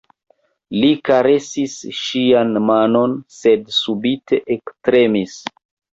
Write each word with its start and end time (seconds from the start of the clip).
Li 0.75 0.87
karesis 1.09 1.75
ŝian 1.99 2.57
manon, 2.71 3.15
sed 3.41 3.69
subite 3.81 4.41
ektremis. 4.57 5.37